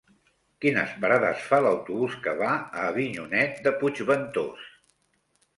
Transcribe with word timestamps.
Quines 0.63 0.93
parades 1.03 1.43
fa 1.49 1.59
l'autobús 1.65 2.17
que 2.25 2.33
va 2.41 2.49
a 2.55 2.87
Avinyonet 2.93 3.63
de 3.69 3.75
Puigventós? 3.83 4.69